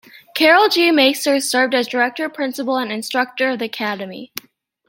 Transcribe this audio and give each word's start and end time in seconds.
Karl 0.35 0.67
G. 0.67 0.89
Maeser 0.89 1.39
served 1.39 1.75
as 1.75 1.85
director, 1.87 2.27
principal, 2.27 2.75
and 2.75 2.91
instructor 2.91 3.49
of 3.51 3.59
the 3.59 3.65
academy. 3.65 4.33